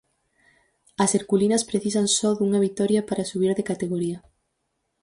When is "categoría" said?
3.71-4.17